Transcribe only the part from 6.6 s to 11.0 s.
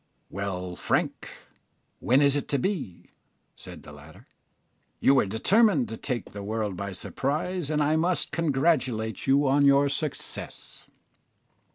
by surprise, and I must congratulate you on your success."